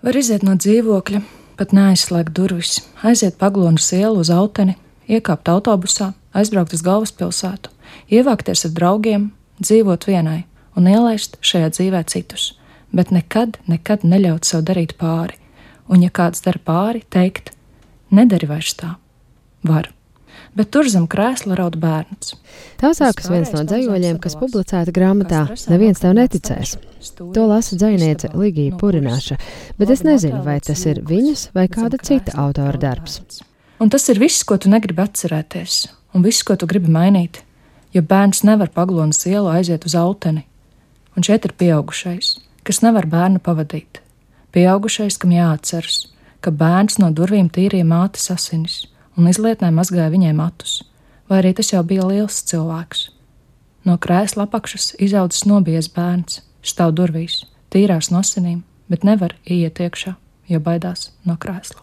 Var 0.00 0.16
iziet 0.16 0.40
no 0.46 0.54
dzīvokļa, 0.56 1.18
pat 1.60 1.74
neaizslēgt 1.76 2.32
durvis, 2.32 2.78
aiziet 3.04 3.34
paglonu 3.36 3.76
ielu 3.76 4.22
uz 4.22 4.30
auteni, 4.32 4.78
iekāpt 5.04 5.50
autobusā, 5.52 6.14
aizbraukt 6.32 6.72
uz 6.72 6.80
galvaspilsētu, 6.86 7.68
ievākties 8.08 8.64
ar 8.64 8.72
draugiem, 8.78 9.28
dzīvot 9.60 10.08
vienai 10.08 10.46
un 10.72 10.88
ielaist 10.88 11.36
šajā 11.44 11.68
dzīvē 11.76 12.00
citus, 12.08 12.54
bet 12.96 13.12
nekad, 13.12 13.60
nekad 13.68 14.06
neļaut 14.08 14.48
sev 14.48 14.64
darīt 14.64 14.96
pāri, 14.96 15.36
un 15.92 16.00
ja 16.00 16.08
kāds 16.08 16.40
dara 16.48 16.64
pāri, 16.64 17.04
teikt, 17.12 17.52
nedari 18.08 18.48
vairs 18.48 18.72
tā. 18.80 18.94
Var 19.68 19.92
bet 20.56 20.70
tur 20.74 20.88
zem 20.90 21.06
krēsla 21.10 21.56
raud 21.58 21.76
bērns. 21.80 22.34
Tā 22.80 22.92
sākas 22.96 23.28
viens 23.30 23.52
no 23.54 23.62
dzējoļiem, 23.66 24.18
kas 24.22 24.36
publicēta 24.40 24.94
grāmatā 24.94 25.46
Neviens 25.70 26.02
tev 26.02 26.16
neticēs. 26.18 26.76
To 27.18 27.46
lasa 27.48 27.78
dzēniece 27.80 28.32
Ligija 28.34 28.76
Purināša, 28.80 29.38
bet 29.78 29.92
es 29.94 30.04
nezinu, 30.06 30.42
vai 30.44 30.58
tas 30.64 30.82
ir 30.88 31.02
viņas 31.06 31.50
vai 31.56 31.68
kāda 31.72 32.00
cita 32.02 32.36
autora 32.40 32.80
darbs. 32.80 33.20
Un 33.80 33.88
tas 33.92 34.04
ir 34.12 34.20
viss, 34.20 34.44
ko 34.44 34.58
tu 34.60 34.68
negribi 34.68 35.00
atcerēties, 35.06 35.86
un 36.12 36.26
viss, 36.26 36.44
ko 36.44 36.58
tu 36.60 36.68
gribi 36.68 36.92
mainīt. 36.92 37.40
Jo 37.96 38.04
bērns 38.06 38.44
nevar 38.46 38.70
paglonas 38.74 39.24
ielu 39.26 39.48
aiziet 39.50 39.86
uz 39.88 39.96
auteni, 39.98 40.44
un 41.16 41.26
šeit 41.26 41.48
ir 41.48 41.56
pieaugušais, 41.58 42.36
kas 42.66 42.82
nevar 42.84 43.08
bērnu 43.10 43.40
pavadīt. 43.42 44.02
Pieaugušais, 44.54 45.16
kam 45.18 45.32
jāatceras, 45.34 46.04
ka 46.44 46.52
bērns 46.54 47.00
no 47.00 47.08
durvīm 47.14 47.48
tīrīja 47.50 47.88
mātes 47.88 48.30
asinis, 48.34 48.84
un 49.18 49.30
izlietnē 49.30 49.70
mazgāja 49.74 50.10
viņai 50.12 50.34
matus, 50.36 50.80
vai 51.30 51.40
arī 51.42 51.54
tas 51.58 51.72
jau 51.72 51.82
bija 51.86 52.06
liels 52.10 52.42
cilvēks. 52.50 53.08
No 53.88 53.96
krēsla 53.96 54.44
apakšas 54.48 54.94
izaudzis 55.00 55.46
nobijies 55.48 55.88
bērns, 55.94 56.42
stāv 56.62 56.94
durvīs, 56.98 57.44
tīrās 57.72 58.10
no 58.12 58.20
asinīm, 58.24 58.62
bet 58.92 59.06
nevar 59.08 59.36
iet 59.44 59.80
iekšā, 59.80 60.16
jo 60.52 60.60
baidās 60.60 61.10
no 61.24 61.38
krēsla. 61.40 61.80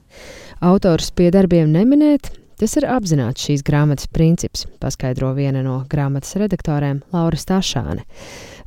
Autors 0.68 1.10
pie 1.14 1.32
darbiem 1.34 1.72
neminēt, 1.74 2.32
Tas 2.58 2.74
ir 2.74 2.88
apzināts 2.90 3.44
šīs 3.46 3.62
grāmatas 3.62 4.08
princips, 4.10 4.64
paskaidro 4.82 5.28
viena 5.38 5.60
no 5.62 5.76
grāmatas 5.92 6.34
redaktoriem 6.42 7.04
Laura 7.14 7.38
Stašāne. 7.38 8.02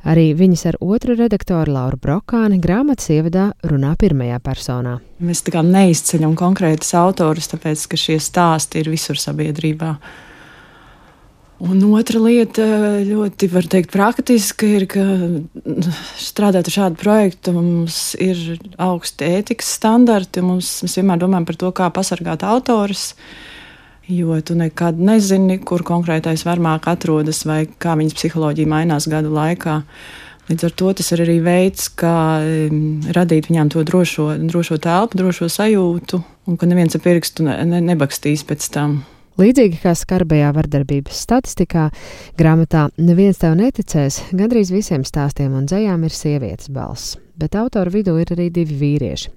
Arī 0.01 0.31
viņas 0.33 0.63
ar 0.71 0.79
otru 0.81 1.13
redaktoru 1.13 1.75
Lauru 1.75 1.99
Brokāni 2.01 2.57
grāmatas 2.61 3.11
ievadā 3.13 3.51
runā 3.69 3.93
pirmajā 4.01 4.39
personā. 4.41 4.95
Mēs 5.21 5.43
tā 5.45 5.53
kā 5.53 5.61
neizceļam 5.65 6.33
konkrētus 6.39 6.95
autorus, 6.97 7.51
tāpēc 7.51 7.85
ka 7.91 7.99
šie 8.01 8.17
stāsti 8.17 8.81
ir 8.81 8.89
visur 8.89 9.19
sabiedrībā. 9.21 9.93
Un 11.61 11.83
otra 11.93 12.17
lieta, 12.17 12.65
ļoti 13.05 13.51
teikt, 13.69 13.91
praktiska, 13.93 14.65
ir, 14.65 14.87
ka 14.89 15.03
strādājot 16.17 16.71
ar 16.71 16.75
šādu 16.79 16.97
projektu, 16.97 17.53
mums 17.53 17.99
ir 18.17 18.57
augsti 18.81 19.29
ētikas 19.37 19.69
standarti. 19.77 20.41
Mums, 20.41 20.79
mēs 20.81 20.97
vienmēr 20.97 21.21
domājam 21.21 21.45
par 21.51 21.59
to, 21.61 21.69
kā 21.77 21.91
pasargāt 21.93 22.41
autorus 22.47 23.11
jo 24.11 24.39
tu 24.41 24.55
nekad 24.57 24.99
nezini, 24.99 25.59
kur 25.63 25.83
konkrētais 25.87 26.43
varmāk 26.47 26.89
atrodas 26.91 27.43
vai 27.47 27.63
kā 27.81 27.95
viņas 27.99 28.17
psiholoģija 28.17 28.71
mainās 28.71 29.07
gadu 29.11 29.31
laikā. 29.35 29.81
Līdz 30.49 30.67
ar 30.67 30.75
to 30.75 30.91
tas 30.99 31.11
ir 31.15 31.23
arī 31.23 31.37
veids, 31.45 31.87
kā 31.95 32.41
radīt 33.15 33.47
viņām 33.51 33.71
to 33.71 33.85
drošo, 33.87 34.31
drošo 34.51 34.81
telpu, 34.83 35.21
drošo 35.21 35.47
sajūtu, 35.53 36.19
un 36.49 36.59
ka 36.59 36.67
neviens 36.67 36.97
ar 36.97 37.03
pirkstu 37.05 37.45
ne, 37.47 37.55
ne, 37.69 37.79
nebakstīs 37.93 38.43
pēc 38.49 38.67
tam. 38.73 39.01
Līdzīgi 39.39 39.79
kā 39.79 39.95
skarbajā 39.95 40.51
vardarbības 40.57 41.23
statistikā, 41.23 41.87
grāmatā 42.39 42.89
Neviens 42.99 43.39
tev 43.41 43.55
neticēs, 43.59 44.19
gandrīz 44.35 44.73
visiem 44.75 45.07
stāstiem 45.07 45.55
un 45.55 45.69
dzējām 45.71 46.07
ir 46.07 46.15
sievietes 46.15 46.71
balss 46.73 47.17
bet 47.41 47.57
autoru 47.57 47.93
vidū 47.95 48.15
ir 48.21 48.31
arī 48.35 48.49
divi 48.53 48.77
vīrieši. 48.77 49.31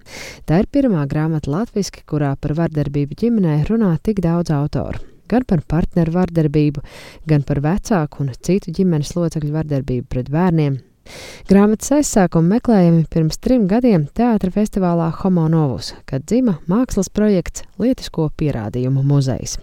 Tā 0.48 0.61
ir 0.62 0.70
pirmā 0.72 1.05
grāmata 1.11 1.53
latviešu, 1.53 2.05
kurā 2.11 2.34
par 2.41 2.56
vardarbību 2.59 3.17
ģimenē 3.22 3.59
runā 3.70 3.95
tik 4.05 4.20
daudz 4.25 4.53
autoru. 4.55 5.00
Gan 5.31 5.47
par 5.48 5.62
partneru 5.65 6.12
vardarbību, 6.19 6.83
gan 7.31 7.47
par 7.48 7.62
vecāku 7.65 8.26
un 8.26 8.34
citu 8.37 8.75
ģimenes 8.76 9.15
locekļu 9.16 9.55
vardarbību 9.55 10.11
pret 10.12 10.28
bērniem. 10.32 10.82
Grāmatas 11.50 11.92
aizsākumu 11.98 12.56
meklējami 12.56 13.04
pirms 13.12 13.41
trim 13.42 13.69
gadiem 13.70 14.09
Teātra 14.16 14.53
festivālā 14.54 15.10
Homo 15.22 15.47
Novus, 15.53 15.92
kad 16.09 16.26
dzima 16.28 16.59
mākslas 16.70 17.12
projekts 17.12 17.66
Lietisko 17.78 18.31
pierādījumu 18.38 19.04
muzejs. 19.06 19.59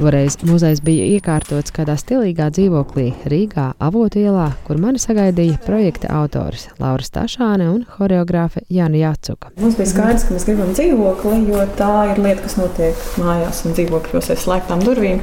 Toreiz 0.00 0.38
muzejs 0.48 0.78
bija 0.80 1.04
iekārtots 1.12 1.74
kādā 1.76 1.92
stilīgā 2.00 2.46
dzīvoklī 2.56 3.10
Rīgā, 3.28 3.66
Avotielā, 3.84 4.46
kur 4.64 4.80
mani 4.80 4.96
sagaidīja 5.02 5.58
projekta 5.66 6.08
autors 6.22 6.70
Laura 6.80 7.04
Stašāne 7.04 7.66
un 7.68 7.82
choreogrāfe 7.98 8.64
Jāna 8.72 8.96
Jācuka. 9.02 9.52
Mums 9.60 9.76
bija 9.76 9.92
skaidrs, 9.92 10.24
ka 10.24 10.38
mēs 10.38 10.48
gribam 10.48 10.72
dzīvokli, 10.72 11.42
jo 11.52 11.68
tā 11.76 11.92
ir 12.14 12.24
lieta, 12.24 12.46
kas 12.46 12.56
notiek 12.56 13.06
mājās 13.20 13.60
un 13.68 13.76
dzīvokļos 13.76 14.32
aiz 14.32 14.46
slēgtām 14.46 14.88
durvīm. 14.88 15.20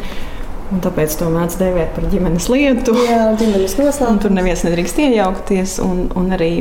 Un 0.68 0.82
tāpēc 0.84 1.14
to 1.16 1.30
mēdz 1.32 1.56
dēvēt 1.62 1.94
par 1.96 2.06
ģimenes 2.12 2.50
lietu. 2.52 2.92
Jā, 3.08 3.22
ģimenes 3.40 3.78
noslēpumu. 3.80 4.20
Tur 4.24 4.34
neviens 4.36 4.66
nedrīkst 4.68 5.00
iejaukties. 5.00 5.78
Un, 5.86 6.06
un 6.20 6.34
arī 6.36 6.52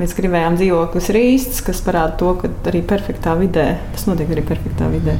mēs 0.00 0.16
gribējām 0.16 0.56
dzīvokļus 0.56 1.10
rīstus, 1.16 1.60
kas 1.66 1.82
parāda 1.84 2.16
to, 2.20 2.32
ka 2.40 2.50
arī 2.72 2.80
perfektā 2.88 3.36
vidē 3.36 3.66
tas 3.92 4.06
notiek 4.08 4.32
arī 4.32 4.44
perfektā 4.48 4.88
vidē. 4.92 5.18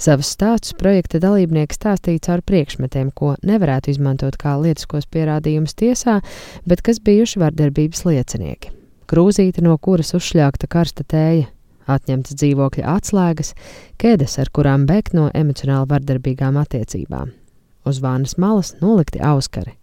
Savus 0.00 0.30
stāstus 0.32 0.72
projekta 0.78 1.18
dalībnieki 1.20 1.76
stāstīja 1.76 2.22
caur 2.28 2.44
priekšmetiem, 2.46 3.10
ko 3.12 3.34
nevarētu 3.44 3.90
izmantot 3.92 4.38
kā 4.40 4.54
lietiskos 4.62 5.10
pierādījumus 5.12 5.76
tiesā, 5.76 6.20
bet 6.64 6.80
kas 6.86 7.02
bijuši 7.04 7.42
vardarbības 7.42 8.06
liecinieki. 8.08 8.72
Krūzīte, 9.10 9.60
no 9.66 9.74
kuras 9.82 10.14
uzšļākta 10.16 10.70
karsta 10.70 11.04
tēja, 11.04 11.50
atņemtas 11.90 12.38
dzīvokļa 12.38 12.86
atslēgas, 12.94 13.52
ķēdes, 14.00 14.38
ar 14.40 14.54
kurām 14.54 14.86
bēgt 14.88 15.18
no 15.18 15.28
emocionāli 15.34 15.90
vardarbīgām 15.90 16.56
attiecībām. 16.62 17.39
Uz 17.88 18.00
vānas 18.02 18.36
malas 18.40 18.74
nolikti 18.80 19.22
auskari. 19.24 19.76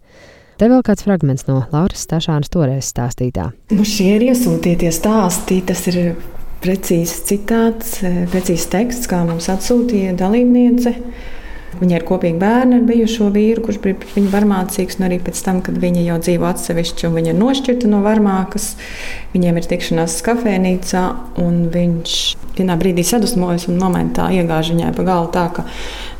Te 0.58 0.66
vēl 0.66 0.82
kāds 0.82 1.04
fragments 1.06 1.46
no 1.46 1.60
Lauras 1.70 2.02
Stašānas 2.06 2.50
toreiz 2.50 2.88
stāstītā. 2.90 3.52
Nu, 3.70 3.84
šie 3.86 4.16
ir 4.16 4.24
iesūtītie 4.32 4.90
stāsti, 4.94 5.60
tas 5.66 5.84
ir 5.90 6.16
precīzs 6.62 7.20
citāts, 7.28 8.00
precīzs 8.32 8.66
teksts, 8.72 9.06
kā 9.10 9.22
mums 9.26 9.46
atsūtīja 9.52 10.16
dalībniece. 10.18 10.96
Viņai 11.78 11.98
ir 11.98 12.04
kopīgi 12.08 12.38
bērni 12.40 12.78
ar 12.78 12.84
bijušo 12.88 13.28
vīru, 13.34 13.62
kurš 13.66 13.78
bija 13.84 13.98
pret 14.00 14.14
viņu 14.16 14.30
varmācīgs, 14.32 14.96
un 14.98 15.06
arī 15.06 15.18
pēc 15.22 15.42
tam, 15.44 15.60
kad 15.62 15.76
viņa 15.78 16.04
jau 16.06 16.16
dzīvo 16.24 16.48
atsevišķi 16.48 17.06
un 17.06 17.18
viņa 17.18 17.34
ir 17.34 17.38
nošķirta 17.38 17.90
no 17.92 18.00
varmākas, 18.02 18.70
viņiem 19.34 19.60
ir 19.60 19.68
tikšanās 19.68 20.16
kafejnīcā, 20.26 21.04
un 21.44 21.60
viņš 21.74 22.16
vienā 22.56 22.78
brīdī 22.80 23.04
sadusmojas 23.06 23.68
un 23.68 23.78
momentā 23.82 24.30
iegāž 24.34 24.72
viņai 24.72 24.94
pa 24.96 25.04
galu 25.06 25.28
tā, 25.34 25.44
ka 25.54 25.66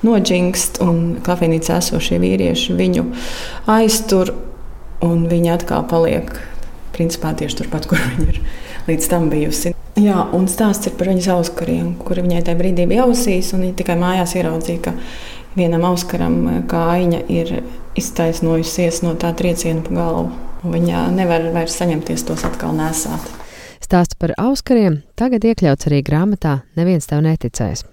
noģingst, 0.06 0.82
un 0.84 1.16
kafejnīcā 1.26 1.80
esošie 1.80 2.20
vīrieši 2.22 2.76
viņu 2.78 3.08
aiztur, 3.72 4.36
un 5.02 5.26
viņa 5.32 5.58
atkal 5.58 5.88
paliek 5.90 6.36
principā 6.94 7.32
tieši 7.38 7.62
turpat, 7.62 7.88
kur 7.88 7.98
viņa 8.04 8.30
ir 8.30 8.40
līdz 8.88 9.10
tam 9.10 9.28
bijusi. 9.32 9.74
Jā, 9.98 10.20
un 10.36 10.46
stāsts 10.50 10.86
ir 10.86 10.94
par 10.98 11.10
viņas 11.10 11.30
auskariem, 11.34 11.90
kuri 12.06 12.22
viņai 12.22 12.44
tajā 12.46 12.58
brīdī 12.58 12.84
bija 12.90 13.06
ausīs. 13.08 13.50
Viņa 13.54 13.74
tikai 13.80 13.96
mājās 13.98 14.36
ieraudzīja, 14.38 14.82
ka 14.84 14.92
vienam 15.56 15.84
auskaram 15.88 16.64
kājiņa 16.70 17.24
ir 17.32 17.52
iztaisnojusies 17.98 19.02
no 19.06 19.14
tā 19.20 19.32
trieciena 19.38 19.84
pa 19.86 19.96
galvu. 19.96 20.30
Viņa 20.68 21.04
nevar 21.14 21.52
vairs 21.54 21.76
saņemties 21.78 22.26
tos 22.26 22.42
atkal 22.46 22.74
nesāt. 22.74 23.28
Stāsts 23.78 24.18
par 24.18 24.34
auskariem 24.42 25.02
tagad 25.16 25.46
iekļauts 25.46 25.86
arī 25.88 26.02
grāmatā 26.04 26.58
Neviens 26.76 27.06
tev 27.08 27.22
neticēs. 27.24 27.84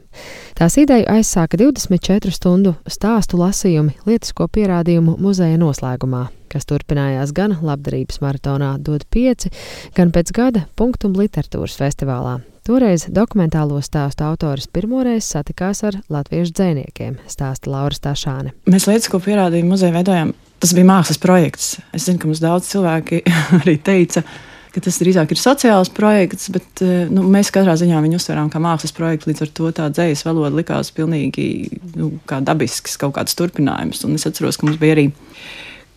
Tās 0.55 0.77
ideju 0.79 1.05
aizsāka 1.11 1.59
24 1.59 2.33
stundu 2.33 2.73
stāstu 2.87 3.39
lasījumi 3.39 3.95
lietisko 4.07 4.47
pierādījumu 4.47 5.17
muzeja 5.21 5.59
noslēgumā, 5.61 6.25
kas 6.51 6.67
turpinājās 6.69 7.35
gan 7.35 7.57
labdarības 7.61 8.23
maratonā 8.23 8.75
Dod 8.79 9.05
5, 9.11 9.49
gan 9.95 10.15
pēc 10.15 10.33
gada 10.35 10.65
punktum 10.79 11.15
literatūras 11.19 11.77
festivālā. 11.83 12.39
Toreiz 12.65 13.03
dokumentālo 13.13 13.77
stāstu 13.85 14.23
autors 14.25 14.65
pirmoreiz 14.73 15.27
satikās 15.29 15.83
ar 15.85 15.99
latviešu 16.09 16.55
dziniekiem, 16.57 17.19
stāsta 17.29 17.69
Laura 17.69 17.93
Stašāne. 17.93 18.55
Mēs 18.65 18.87
lietisko 18.89 19.19
pierādījumu 19.21 19.75
muzeju 19.75 19.93
veidojam. 19.93 20.31
Tas 20.63 20.73
bija 20.73 20.87
mākslas 20.89 21.21
projekts. 21.21 21.75
Es 21.93 22.07
zinu, 22.07 22.17
ka 22.23 22.31
mums 22.31 22.41
daudz 22.41 22.71
cilvēki 22.71 23.21
arī 23.59 23.77
teica, 23.85 24.25
ka 24.73 24.81
tas 24.81 24.97
drīzāk 24.97 25.35
ir 25.35 25.43
sociāls 25.43 25.93
projekts, 25.93 26.49
bet 26.57 26.81
eh, 26.81 27.05
nu, 27.05 27.27
mēs 27.37 27.53
katrā 27.53 27.77
ziņā 27.77 28.01
viņu 28.01 28.17
uztverām 28.17 28.49
kā 28.49 28.65
mākslas 28.65 28.97
projektu. 28.97 29.29
Līdz 29.29 29.45
ar 29.45 29.55
to 29.61 29.73
tā 29.83 29.93
dzīslas 29.93 30.25
valoda 30.25 30.57
likās 30.57 30.89
pilnīgi 30.97 31.47
nu, 31.93 32.15
dabisks, 32.33 32.97
kaut 32.97 33.19
kāds 33.21 33.37
turpinājums. 33.37 34.01
Un 34.09 34.17
es 34.17 34.25
atceros, 34.25 34.57
ka 34.57 34.65
mums 34.65 34.81
bija 34.81 34.97
arī 34.97 35.11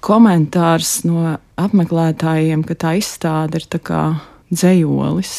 komentārs 0.05 0.99
no 1.09 1.39
apmeklētājiem, 1.57 2.69
ka 2.69 2.77
tā 2.77 2.99
izstāde 3.01 3.63
ir 3.63 3.73
tā 3.73 3.81
kā 3.81 4.11
dzējolis. 4.53 5.39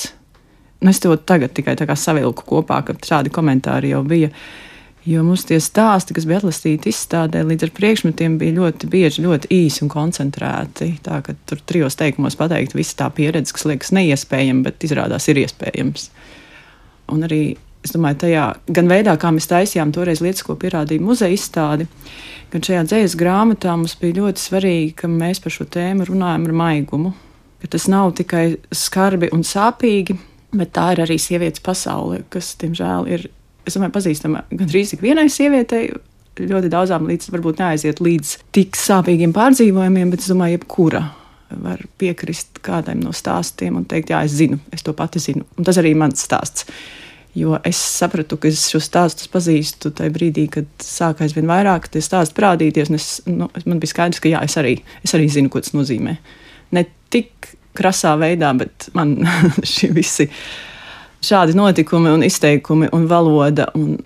Nu, 0.79 0.89
es 0.89 0.99
to 1.03 1.11
tagad 1.17 1.51
tikai 1.55 1.75
savilku 1.99 2.45
kopā, 2.47 2.79
ka 2.87 2.95
tādi 2.95 3.31
komentāri 3.33 3.91
jau 3.91 4.03
bija. 4.07 4.31
Jo 5.07 5.23
mums 5.23 5.45
tie 5.47 5.57
stāsti, 5.63 6.13
kas 6.13 6.25
bija 6.27 6.41
atlasīti 6.41 6.91
izstādē, 6.91 7.41
līdz 7.47 7.65
ar 7.65 7.71
priekšmetiem 7.75 8.35
bija 8.39 8.55
ļoti 8.57 8.89
bieži, 8.91 9.23
ļoti 9.23 9.49
īsi 9.55 9.81
un 9.85 9.91
koncentrēti. 9.91 10.91
Tā 11.03 11.21
ka 11.25 11.35
tur 11.49 11.61
trijos 11.67 11.95
teikumos 11.99 12.37
pateikt 12.39 12.75
visu 12.77 12.97
tā 12.99 13.07
pieredzi, 13.15 13.55
kas 13.55 13.65
liekas 13.67 13.93
neiespējama, 13.95 14.67
bet 14.67 14.85
izrādās 14.85 15.27
ir 15.31 15.39
iespējams. 15.45 16.09
Un 17.15 17.25
arī 17.27 17.41
es 17.83 17.95
domāju, 17.95 18.19
tajā 18.25 18.45
gan 18.75 18.91
veidā, 18.91 19.15
kā 19.19 19.31
mēs 19.33 19.47
taisījām 19.49 19.95
toreiz 19.95 20.21
lietas, 20.23 20.43
ko 20.45 20.57
pierādīja 20.59 21.03
muzeja 21.03 21.35
izstādi, 21.35 21.87
gan 22.51 22.65
šajā 22.67 22.85
dzīslas 22.91 23.17
grāmatā 23.19 23.75
mums 23.79 23.95
bija 23.99 24.19
ļoti 24.19 24.45
svarīgi, 24.45 24.95
ka 24.99 25.11
mēs 25.11 25.41
par 25.43 25.55
šo 25.55 25.67
tēmu 25.75 26.07
runājam 26.11 26.49
ar 26.49 26.57
maigumu. 26.63 27.13
Ka 27.59 27.71
tas 27.71 27.87
nav 27.91 28.13
tikai 28.19 28.59
skarbi 28.75 29.31
un 29.35 29.41
sāpīgi, 29.47 30.15
bet 30.55 30.73
tā 30.75 30.91
ir 30.95 31.03
arī 31.05 31.19
sievietes 31.21 31.63
pasaule, 31.65 32.23
kas, 32.33 32.53
diemžēl, 32.61 33.09
ir 33.11 33.27
domāju, 33.69 33.95
pazīstama 33.95 34.45
gandrīz 34.49 34.95
ikvienai 34.95 35.27
sievietei. 35.31 35.91
Ļoti 36.39 36.71
daudzām 36.71 37.09
līdz 37.09 37.33
varbūt 37.33 37.59
neaiziet 37.59 37.99
līdz 37.99 38.35
tik 38.55 38.77
sāpīgiem 38.79 39.33
pārdzīvojumiem, 39.35 40.13
bet 40.13 40.23
es 40.23 40.31
domāju, 40.31 40.55
jebkura 40.55 41.03
var 41.49 41.81
piekrist 41.99 42.61
kādam 42.65 43.01
no 43.03 43.11
stāstiem 43.15 43.79
un 43.79 43.85
teikt, 43.89 44.13
jā, 44.13 44.21
es 44.25 44.37
zinu, 44.37 44.59
es 44.73 44.85
to 44.85 44.93
pati 44.95 45.21
zinu. 45.21 45.45
Un 45.57 45.67
tas 45.67 45.79
arī 45.81 45.93
ir 45.95 45.99
mans 45.99 46.21
stāsts. 46.23 46.67
Jo 47.37 47.59
es 47.65 47.77
sapratu, 47.77 48.39
ka 48.41 48.49
es 48.49 48.63
šo 48.71 48.81
stāstu 48.81 49.27
pazīstu 49.33 49.91
tajā 49.95 50.13
brīdī, 50.13 50.47
kad 50.53 50.69
sāk 50.81 51.21
aizvien 51.25 51.49
vairāk 51.49 51.89
tie 51.93 52.01
stāsti 52.01 52.35
parādīties. 52.37 52.89
Es, 52.95 53.09
nu, 53.29 53.49
man 53.69 53.81
bija 53.81 53.93
skaidrs, 53.93 54.21
ka 54.23 54.31
jā, 54.31 54.41
es 54.45 54.57
arī, 54.61 54.79
es 55.05 55.13
arī 55.17 55.29
zinu, 55.29 55.51
ko 55.53 55.61
tas 55.61 55.75
nozīmē. 55.77 56.15
Ne 56.73 56.85
tik 57.13 57.51
krasā 57.77 58.15
veidā, 58.19 58.51
bet 58.57 58.89
man 58.97 59.17
šie 59.73 59.91
visi 59.95 60.29
šādi 61.25 61.57
notikumi 61.57 62.11
un 62.13 62.25
izteikumi 62.25 62.91
un 62.95 63.07
valoda. 63.09 63.69
Un 63.77 63.97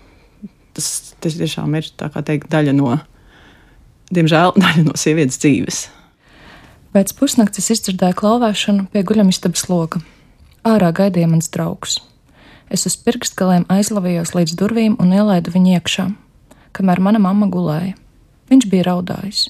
tas, 0.74 1.14
tas 1.22 1.36
tiešām 1.38 1.76
ir 1.78 1.90
teikt, 1.98 2.50
daļa 2.52 2.74
no, 2.76 2.96
diemžēl, 4.14 4.56
daļa 4.64 4.88
no 4.88 4.96
sievietes 4.98 5.40
dzīves. 5.42 5.84
Pēc 6.94 7.10
pusnakts 7.18 7.72
izdzirdēju 7.74 8.14
klauvēšanu 8.20 8.88
pie 8.92 9.02
guļamistabas 9.06 9.66
loga. 9.66 10.02
Ārā 10.64 10.92
gaidīja 10.94 11.26
mans 11.28 11.50
draugs. 11.52 11.98
Es 12.72 12.86
uz 12.88 12.94
pirkstgaliem 12.96 13.66
aizlavījos 13.68 14.32
līdz 14.36 14.54
durvīm 14.60 14.94
un 15.02 15.10
ielaidu 15.12 15.52
viņu 15.52 15.74
iekšā, 15.74 16.06
kamēr 16.74 17.02
mana 17.02 17.20
mamma 17.20 17.50
gulēja. 17.52 17.92
Viņš 18.48 18.66
bija 18.70 18.86
raudājis. 18.88 19.48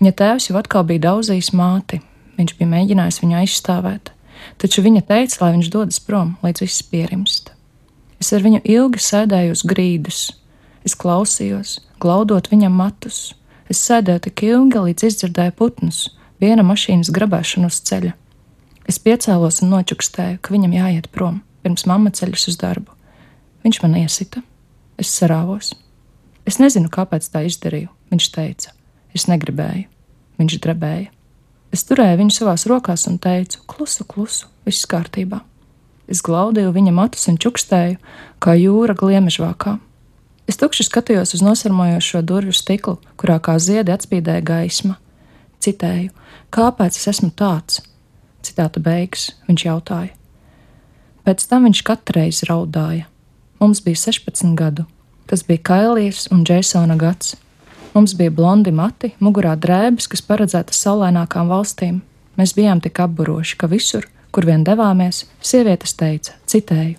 Viņa 0.00 0.12
tēvs 0.18 0.50
jau 0.50 0.58
atkal 0.60 0.84
bija 0.88 1.06
daudzījis 1.06 1.52
māti. 1.56 2.00
Viņš 2.40 2.56
bija 2.56 2.72
mēģinājis 2.72 3.20
viņu 3.20 3.38
aizstāvēt 3.42 4.14
taču 4.60 4.84
viņa 4.84 5.02
teica, 5.08 5.38
lai 5.44 5.54
viņš 5.56 5.70
dodas 5.72 6.00
prom, 6.04 6.36
līdz 6.44 6.64
viss 6.64 6.86
pierimst. 6.86 7.52
Es 8.20 8.32
ar 8.36 8.44
viņu 8.44 8.60
ilgi 8.68 9.02
sēdēju 9.02 9.56
uz 9.56 9.64
grīdas, 9.66 10.20
es 10.84 10.96
klausījos, 10.98 11.78
glaudot 12.02 12.50
viņam 12.52 12.76
matus. 12.76 13.34
Es 13.70 13.80
sēdēju 13.86 14.24
tik 14.26 14.42
ilgi, 14.48 14.82
līdz 14.86 15.06
izdzirdēju 15.08 15.54
putnus, 15.56 16.08
viena 16.42 16.64
mašīnas 16.66 17.12
grabēšanu 17.14 17.70
uz 17.70 17.80
ceļa. 17.86 18.16
Es 18.90 18.98
piecēlos 18.98 19.60
un 19.62 19.70
nočukstēju, 19.76 20.40
ka 20.42 20.54
viņam 20.54 20.74
jāiet 20.74 21.06
prom, 21.14 21.40
pirms 21.62 21.86
mamma 21.86 22.10
ceļas 22.10 22.48
uz 22.50 22.58
darbu. 22.60 22.96
Viņš 23.62 23.80
man 23.84 23.94
iesita, 24.00 24.42
es 24.98 25.12
sarāvos. 25.14 25.74
Es 26.48 26.58
nezinu, 26.58 26.90
kāpēc 26.90 27.28
tā 27.30 27.44
izdarīju, 27.46 27.92
viņš 28.10 28.28
teica. 28.34 28.74
Es 29.14 29.28
negribēju, 29.30 29.86
viņš 30.40 30.58
drebēja. 30.64 31.12
Es 31.70 31.84
turēju 31.86 32.18
viņu 32.18 32.34
savās 32.34 32.66
rokās 32.70 33.06
un 33.10 33.18
teicu: 33.22 33.60
Klusu, 33.70 34.04
klusu, 34.04 34.48
viss 34.66 34.88
kārtībā. 34.90 35.40
Es 36.10 36.22
glaudīju 36.26 36.72
viņa 36.74 36.92
matus 36.94 37.28
un 37.30 37.38
čukstēju, 37.38 38.00
kā 38.42 38.56
jūra 38.58 38.96
gliemežvākā. 38.98 39.76
Es 40.50 40.58
tukši 40.58 40.88
skatījos 40.88 41.36
uz 41.36 41.44
nosarmojošo 41.46 42.24
durvju 42.26 42.56
stiklu, 42.58 42.96
kurā 43.14 43.38
kā 43.38 43.54
ziedi 43.62 43.94
atspīdēja 43.94 44.42
gaisma. 44.42 44.96
Citēju: 45.62 46.10
Kāpēc 46.50 46.98
es 46.98 47.06
esmu 47.12 47.30
tāds? 47.38 47.84
Citāta 48.42 48.82
beigas 48.82 49.28
viņš 49.46 49.66
jautāja. 49.68 50.16
Pēc 51.22 51.44
tam 51.46 51.68
viņš 51.68 51.82
katru 51.86 52.16
reizi 52.16 52.48
raudāja. 52.48 53.06
Mums 53.60 53.82
bija 53.84 54.00
16 54.00 54.56
gadu. 54.58 54.86
Tas 55.30 55.44
bija 55.46 55.62
Kailijas 55.62 56.26
un 56.32 56.42
Džeisona 56.48 56.96
gads. 56.98 57.36
Mums 57.94 58.14
bija 58.14 58.30
blondi 58.30 58.70
mati, 58.70 59.10
mugurā 59.18 59.56
drēbes, 59.58 60.06
kas 60.10 60.22
paredzētas 60.22 60.78
saulainākām 60.84 61.50
valstīm. 61.50 62.00
Mēs 62.38 62.54
bijām 62.54 62.78
tik 62.82 63.00
apburoši, 63.02 63.56
ka 63.58 63.66
visur, 63.70 64.06
kur 64.30 64.46
vien 64.46 64.62
devāmies, 64.64 65.24
sievietes 65.42 65.96
teica, 65.98 66.36
citēju: 66.46 66.96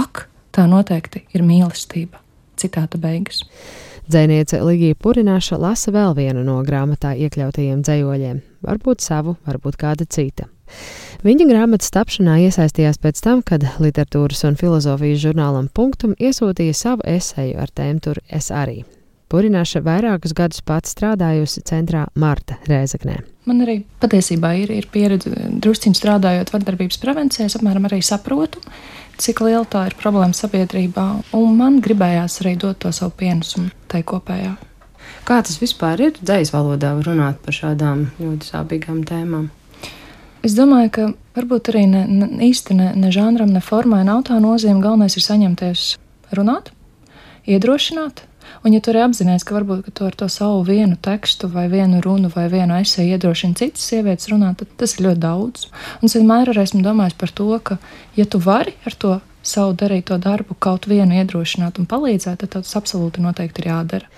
Ak, 0.00 0.26
tā 0.56 0.64
noteikti 0.70 1.26
ir 1.36 1.44
mīlestība! 1.44 2.22
Citāta 2.56 2.98
beigas. 3.00 3.42
Dzēniece 4.10 4.58
Ligija 4.64 4.96
Purināša 4.98 5.58
lasa 5.60 5.92
vēl 5.94 6.16
vienu 6.16 6.40
no 6.44 6.56
grāmatā 6.66 7.12
iekļautajiem 7.26 7.82
dzējoļiem, 7.84 8.40
varbūt 8.66 9.04
savu, 9.04 9.36
varbūt 9.46 9.76
kāda 9.80 10.06
cita. 10.08 10.48
Viņa 11.26 11.46
grāmatas 11.50 11.92
tapšanā 11.92 12.38
iesaistījās 12.46 12.98
pēc 13.02 13.20
tam, 13.22 13.42
kad 13.44 13.66
literatūras 13.82 14.46
un 14.48 14.56
filozofijas 14.56 15.20
žurnālam 15.26 15.68
Punktum 15.68 16.16
iesūtīja 16.16 16.78
savu 16.80 17.04
esēju 17.12 17.60
ar 17.60 17.74
tēmu 17.76 18.02
Tur 18.08 18.22
es 18.28 18.50
arī. 18.50 18.80
Purināša 19.30 19.84
vairākus 19.86 20.32
gadus 20.34 20.62
pats 20.66 20.90
strādājusi 20.90 21.60
centrā 21.62 22.08
Marta 22.18 22.56
Rēzaknē. 22.66 23.20
Man 23.46 23.62
arī 23.62 23.76
patiesībā 24.02 24.56
ir, 24.58 24.72
ir 24.74 24.88
pieredze 24.90 25.30
drusciņi 25.62 25.98
strādājot 25.98 26.50
vardarbības 26.50 26.98
prevencijā, 26.98 27.46
es 27.46 27.54
apmēram 27.54 27.86
arī 27.86 28.00
saprotu, 28.02 28.58
cik 29.22 29.44
liela 29.46 29.62
tā 29.70 29.84
ir 29.86 29.94
problēma 30.00 30.34
sabiedrībā, 30.34 31.04
un 31.38 31.54
man 31.60 31.78
gribējās 31.84 32.40
arī 32.42 32.56
dot 32.58 32.80
to 32.82 32.90
savu 32.96 33.14
pienesumu 33.20 33.70
tai 33.90 34.00
kopējā. 34.02 34.56
Kā 35.28 35.38
tas 35.46 35.60
vispār 35.62 36.02
ir 36.08 36.18
dzīs 36.18 36.50
valodā 36.50 36.90
runāt 36.98 37.38
par 37.44 37.54
šādām 37.54 38.08
ļoti 38.18 38.50
sāpīgām 38.50 39.04
tēmām? 39.06 39.46
Es 40.42 40.56
domāju, 40.56 40.90
ka 40.96 41.06
varbūt 41.36 41.70
arī 41.70 41.84
ne, 41.86 42.02
ne, 42.08 42.30
īsti 42.48 42.74
ne, 42.74 42.88
ne 42.98 43.12
žanram, 43.14 43.52
ne 43.54 43.62
formai 43.62 44.02
nav 44.08 44.24
tā 44.26 44.40
nozīme. 44.42 44.80
Galvenais 44.82 45.14
ir 45.14 45.22
saņemties 45.26 45.84
runāt, 46.34 46.72
iedrošināt, 47.46 48.24
Un, 48.64 48.74
ja 48.74 48.80
tu 48.82 48.92
arī 48.92 49.04
apzinājies, 49.06 49.46
ka 49.46 49.56
varbūt 49.56 49.86
ka 49.86 49.94
tu 49.96 50.06
ar 50.08 50.16
to 50.18 50.28
savu 50.32 50.60
vienu 50.66 50.98
tekstu, 51.00 51.48
vai 51.52 51.66
vienu 51.72 52.02
runu, 52.04 52.28
vai 52.34 52.48
vienu 52.52 52.76
esēju 52.76 53.16
iedrošini 53.16 53.56
citas 53.56 53.86
sievietes 53.88 54.28
runāt, 54.32 54.60
tad 54.60 54.74
tas 54.80 54.96
ir 54.96 55.06
ļoti 55.08 55.22
daudz. 55.22 55.66
Un 56.00 56.10
es 56.10 56.16
vienmēr 56.18 56.52
arī 56.52 56.66
esmu 56.66 56.82
domājis 56.84 57.16
par 57.20 57.32
to, 57.40 57.48
ka, 57.64 57.78
ja 58.18 58.28
tu 58.28 58.42
vari 58.44 58.76
ar 58.88 58.96
to 59.00 59.16
savu 59.42 59.72
darīto 59.80 60.18
darbu 60.20 60.58
kaut 60.60 60.88
vienu 60.90 61.16
iedrošināt 61.22 61.80
un 61.80 61.88
palīdzēt, 61.88 62.44
tad 62.44 62.58
tas 62.58 62.76
absolūti 62.76 63.24
noteikti 63.24 63.64
ir 63.64 63.70
jādara. 63.72 64.12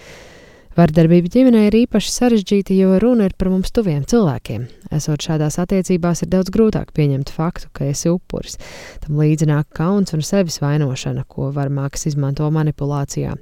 Vardarbība 0.73 1.29
ģimenē 1.29 1.67
ir 1.67 1.75
īpaši 1.83 2.09
sarežģīta, 2.15 2.73
jo 2.73 2.97
runa 3.03 3.27
ir 3.29 3.35
par 3.37 3.51
mums 3.53 3.75
tuviem 3.77 4.07
cilvēkiem. 4.09 4.65
Esot 4.97 5.21
šādās 5.27 5.59
attiecībās, 5.61 6.23
ir 6.25 6.31
daudz 6.33 6.53
grūtāk 6.55 6.95
pieņemt 6.97 7.33
faktu, 7.35 7.69
ka 7.77 7.91
esi 7.91 8.09
upuris. 8.09 8.57
Tam 9.05 9.21
līdzi 9.21 9.51
nāk 9.51 9.69
kauns 9.77 10.17
un 10.17 10.25
sevis 10.25 10.63
vainošana, 10.65 11.27
ko 11.29 11.51
varmāks 11.53 12.09
izmanto 12.09 12.49
manipulācijā. 12.55 13.35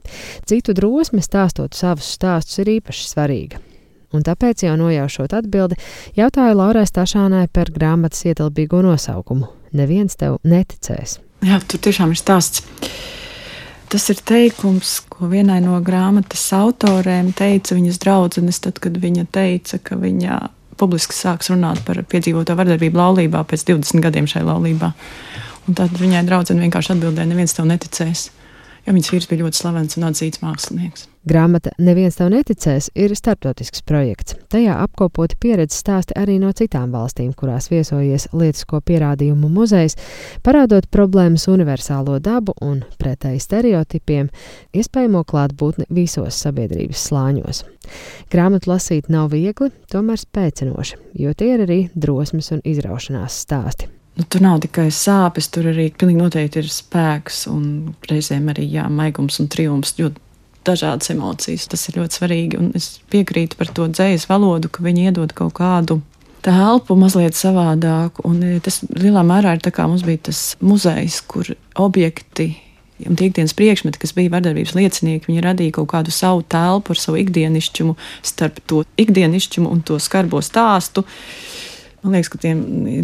Citu 0.50 0.74
drosme 0.74 1.22
stāstot 1.22 1.78
savus 1.78 2.10
stāstus 2.18 2.64
ir 2.64 2.72
īpaši 2.80 3.06
svarīga. 3.12 3.62
Un 4.10 4.26
tāpēc 4.26 4.66
jau 4.66 4.74
nojaušot 4.74 5.36
atbildi, 5.38 5.78
jautāju 6.18 6.58
Laurai 6.58 6.82
Stašānai 6.88 7.46
par 7.54 7.70
grāmatas 7.70 8.26
ietilpīgo 8.26 8.82
nosaukumu. 8.82 9.46
Neviens 9.78 10.18
tev 10.18 10.40
neticēs. 10.42 11.20
Jā, 11.46 11.62
tur 11.62 11.78
tiešām 11.86 12.10
ir 12.10 12.18
stāsts. 12.18 12.66
Tas 13.90 14.06
ir 14.12 14.20
teikums, 14.22 15.00
ko 15.10 15.26
vienai 15.32 15.58
no 15.64 15.74
grāmatas 15.82 16.44
autorēm 16.54 17.32
teica 17.34 17.74
viņas 17.74 17.98
draudzenes, 18.04 18.60
tad, 18.62 18.78
kad 18.82 18.94
viņa 19.02 19.26
teica, 19.34 19.80
ka 19.82 19.98
viņa 19.98 20.40
publiski 20.78 21.16
sāks 21.16 21.50
runāt 21.50 21.82
par 21.84 21.98
piedzīvoto 22.06 22.54
vardarbību 22.56 23.00
laulībā 23.00 23.42
pēc 23.50 23.66
20 23.72 24.04
gadiem 24.04 24.30
šai 24.30 24.44
laulībā. 24.46 24.92
Un 25.66 25.76
tad 25.78 25.98
viņai 25.98 26.22
draudzene 26.28 26.62
vienkārši 26.62 26.94
atbildēja, 26.94 27.32
neviens 27.32 27.56
tev 27.56 27.66
neticēs 27.68 28.28
jo 28.86 28.94
viņas 28.96 29.14
vīrs 29.14 29.30
bija 29.30 29.44
ļoti 29.44 29.60
slavens 29.60 29.98
un 29.98 30.06
atzīts 30.10 30.42
mākslinieks. 30.44 31.06
Grāmata 31.28 31.74
Neviens 31.76 32.16
tev 32.16 32.30
neticēs 32.32 32.86
ir 32.96 33.12
starptautisks 33.12 33.82
projekts. 33.84 34.38
Tajā 34.48 34.78
apkopoti 34.80 35.36
pieredzes 35.40 35.82
stāsti 35.82 36.16
arī 36.16 36.38
no 36.40 36.48
citām 36.56 36.94
valstīm, 36.96 37.34
kurās 37.36 37.68
viesojies 37.68 38.30
lietisko 38.32 38.80
pierādījumu 38.88 39.50
muzejs, 39.52 39.98
parādot 40.46 40.88
problēmas 40.88 41.44
universālo 41.52 42.16
dabu 42.24 42.56
un 42.64 42.80
pretēji 42.96 43.44
stereotipiem, 43.44 44.32
iespējamo 44.72 45.22
klātbūtni 45.28 45.90
visos 45.92 46.40
sabiedrības 46.40 47.04
slāņos. 47.10 47.64
Grāmatu 48.32 48.72
lasīt 48.72 49.12
nav 49.12 49.34
viegli, 49.36 49.68
tomēr 49.92 50.24
spēcinoši, 50.24 51.00
jo 51.20 51.36
tie 51.36 51.54
ir 51.58 51.68
arī 51.68 51.80
drosmes 51.92 52.52
un 52.56 52.64
izraušanās 52.64 53.42
stāsti 53.44 53.92
nu, 54.20 54.26
tur 54.28 54.44
nav 54.44 54.60
tikai 54.64 54.88
sāpes, 54.94 55.48
tur 55.52 55.70
arī 55.72 55.88
pilnīgi 55.96 56.20
noteikti 56.20 56.60
ir 56.60 56.68
spēks 56.70 57.46
un 57.50 57.64
reizēm 58.10 58.50
arī 58.52 58.66
jā, 58.70 58.84
maigums 58.92 59.40
un 59.42 59.48
triumfs. 59.52 59.96
Dažādas 60.60 61.08
emocijas. 61.14 61.64
Tas 61.72 61.86
ir 61.88 61.96
ļoti 61.96 62.18
svarīgi. 62.18 62.58
Un 62.60 62.66
es 62.76 62.98
piekrītu 63.08 63.56
par 63.56 63.70
to 63.72 63.86
dzīslu 63.88 64.28
valodu, 64.28 64.68
ka 64.68 64.84
viņi 64.84 65.06
iedod 65.08 65.32
kaut 65.32 65.54
kādu 65.56 66.02
telpu 66.44 66.96
mazliet 67.00 67.36
savādāku. 67.36 68.26
Un 68.28 68.42
e, 68.44 68.58
tas 68.60 68.82
lielā 68.92 69.24
mērā 69.24 69.56
ir 69.56 69.64
tā 69.64 69.72
kā 69.72 69.88
mums 69.88 70.04
bija 70.04 70.26
tas 70.28 70.42
muzejs, 70.60 71.22
kur 71.32 71.48
objekti 71.80 72.52
Un 73.08 73.16
tie 73.16 73.30
ikdienas 73.30 73.54
priekšmeti, 73.56 73.96
kas 74.00 74.12
bija 74.16 74.32
vardarbības 74.34 74.74
liecinieki, 74.76 75.30
viņi 75.30 75.44
radīja 75.44 75.76
kaut 75.78 75.88
kādu 75.94 76.12
savu 76.12 76.42
telpu 76.44 76.92
ar 76.92 77.00
savu 77.00 77.20
ikdienišķumu, 77.22 77.94
starp 78.26 78.60
to 78.68 78.82
ikdienišķumu 79.00 79.70
un 79.70 79.80
to 79.86 79.96
skarbo 80.02 80.42
stāstu. 80.44 81.06
Man 82.00 82.14
liekas, 82.16 82.30
ka 82.32 82.38
tiem, 82.40 82.60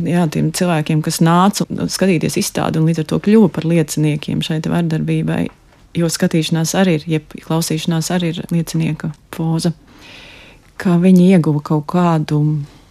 jā, 0.09 0.23
tiem 0.33 0.49
cilvēkiem, 0.57 1.03
kas 1.05 1.21
nāca 1.25 1.67
skatīties 1.93 2.39
izstādi 2.41 2.81
un 2.81 2.87
līdz 2.89 3.03
ar 3.03 3.09
to 3.11 3.19
kļuva 3.27 3.51
par 3.53 3.67
lieciniekiem 3.69 4.41
šai 4.45 4.63
vardarbībai, 4.65 5.43
jo 6.01 6.09
skatīšanās 6.13 6.73
arī 6.81 6.97
ir, 7.01 7.05
jeb 7.17 7.37
klausīšanās 7.45 8.09
arī 8.15 8.33
ir 8.33 8.41
liecinieka 8.55 9.13
poza, 9.37 9.75
ka 10.81 10.97
viņi 11.03 11.29
ieguva 11.35 11.61
kaut 11.65 11.85
kādu 11.93 12.41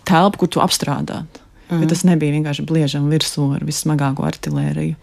telpu, 0.05 0.43
kur 0.43 0.53
tu 0.53 0.61
apstrādāt. 0.61 1.41
Mm. 1.71 1.87
Tas 1.89 2.03
nebija 2.05 2.35
vienkārši 2.35 2.65
bliežam 2.69 3.09
virsū 3.09 3.47
ar 3.57 3.65
vissmagāko 3.65 4.25
artilēriju. 4.27 4.97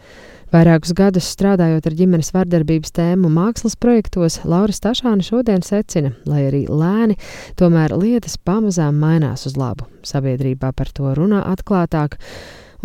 Vairākus 0.53 0.91
gadus 0.93 1.31
strādājot 1.33 1.87
ar 1.89 1.95
ģimenes 1.97 2.29
vardarbības 2.35 2.93
tēmu 2.93 3.31
mākslas 3.33 3.73
projektos, 3.81 4.43
Laura 4.45 4.75
Stašāna 4.77 5.25
šodien 5.25 5.65
secina, 5.65 6.11
lai 6.29 6.43
arī 6.51 6.67
lēni, 6.69 7.17
tomēr 7.57 7.95
lietas 7.97 8.37
pamazām 8.37 9.01
mainās 9.01 9.47
uz 9.49 9.57
labu. 9.57 9.89
Sabiedrībā 10.05 10.75
par 10.77 10.93
to 10.93 11.15
runā 11.17 11.41
atklātāk. 11.55 12.19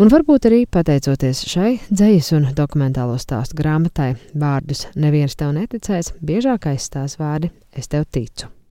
Un 0.00 0.08
varbūt 0.08 0.48
arī 0.48 0.64
pateicoties 0.64 1.44
šai 1.50 1.74
dzīslas 1.90 2.34
un 2.38 2.52
dokumentālo 2.56 3.20
stāstu 3.20 3.60
grāmatai, 3.60 4.14
vārdus 4.32 4.86
neviens 4.96 5.36
tev 5.36 5.52
neticēs, 5.58 6.14
biežāk 6.24 6.70
aizstās 6.72 7.20
vārdi 7.20 7.52
es 7.76 7.92
tev 7.92 8.08
ticu. 8.08 8.48